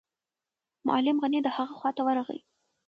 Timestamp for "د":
1.43-1.47